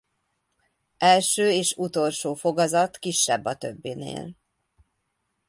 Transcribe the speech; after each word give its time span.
Első 0.97 1.49
és 1.51 1.73
utolsó 1.77 2.33
fogazat 2.33 2.97
kisebb 2.97 3.45
a 3.45 3.55
többinél. 3.55 4.35